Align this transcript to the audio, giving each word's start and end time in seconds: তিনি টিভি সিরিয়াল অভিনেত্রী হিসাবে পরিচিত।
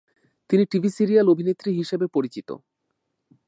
তিনি 0.49 0.63
টিভি 0.65 0.89
সিরিয়াল 0.89 1.27
অভিনেত্রী 1.29 1.69
হিসাবে 1.71 2.05
পরিচিত। 2.07 2.49